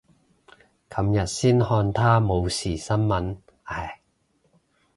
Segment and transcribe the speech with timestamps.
[0.89, 3.99] 琴日先看他冇事新聞，唉。